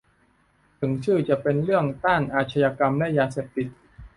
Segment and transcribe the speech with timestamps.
[0.79, 3.67] ถึงชื่อจะเป็นเรื่องต้านอาชญากรรมและยาเสพติด